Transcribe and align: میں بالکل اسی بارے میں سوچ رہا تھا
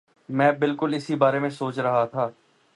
میں 0.29 0.51
بالکل 0.51 0.93
اسی 0.93 1.15
بارے 1.15 1.39
میں 1.39 1.49
سوچ 1.49 1.79
رہا 1.79 2.05
تھا 2.05 2.29